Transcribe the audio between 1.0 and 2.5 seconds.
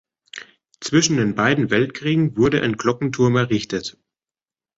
den beiden Weltkriegen